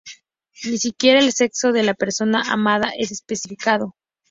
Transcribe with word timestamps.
Ni 0.65 0.79
siquiera 0.79 1.19
el 1.19 1.31
sexo 1.31 1.71
de 1.73 1.83
la 1.83 1.93
persona 1.93 2.41
amada 2.51 2.89
es 2.97 3.11
especificado. 3.11 3.93